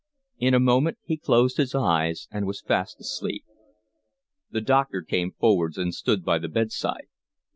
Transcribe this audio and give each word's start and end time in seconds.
In 0.39 0.55
a 0.55 0.59
moment 0.59 0.97
he 1.03 1.15
closed 1.15 1.57
his 1.57 1.75
eyes 1.75 2.27
and 2.31 2.47
was 2.47 2.59
fast 2.63 2.99
asleep. 2.99 3.45
The 4.49 4.59
doctor 4.61 5.03
came 5.03 5.29
forwards 5.33 5.77
and 5.77 5.93
stood 5.93 6.25
by 6.25 6.39
the 6.39 6.49
bed 6.49 6.71
side. 6.71 7.05